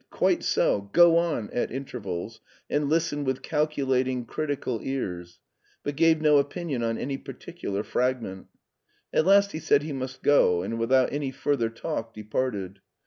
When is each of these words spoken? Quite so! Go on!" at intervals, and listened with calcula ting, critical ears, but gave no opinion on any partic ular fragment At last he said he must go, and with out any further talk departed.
Quite 0.09 0.41
so! 0.43 0.89
Go 0.93 1.15
on!" 1.17 1.51
at 1.53 1.69
intervals, 1.69 2.41
and 2.71 2.89
listened 2.89 3.27
with 3.27 3.43
calcula 3.43 4.03
ting, 4.03 4.25
critical 4.25 4.79
ears, 4.81 5.39
but 5.83 5.95
gave 5.95 6.19
no 6.19 6.39
opinion 6.39 6.81
on 6.81 6.97
any 6.97 7.19
partic 7.19 7.61
ular 7.61 7.85
fragment 7.85 8.47
At 9.13 9.27
last 9.27 9.51
he 9.51 9.59
said 9.59 9.83
he 9.83 9.93
must 9.93 10.23
go, 10.23 10.63
and 10.63 10.79
with 10.79 10.91
out 10.91 11.13
any 11.13 11.29
further 11.29 11.69
talk 11.69 12.15
departed. 12.15 12.79